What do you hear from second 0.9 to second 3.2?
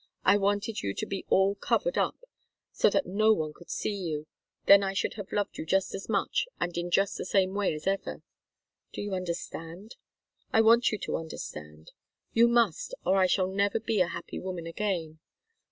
to be all covered up, so that